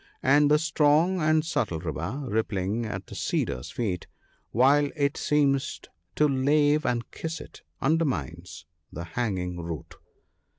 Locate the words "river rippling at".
1.79-3.05